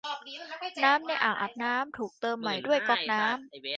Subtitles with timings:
[0.83, 3.33] น้ำในอ่างอาบน้ำถูกเติมใหม่ด้วยก๊อกน้ำ